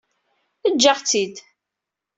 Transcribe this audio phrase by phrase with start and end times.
[0.67, 1.35] Eǧǧ-aɣ-tt-id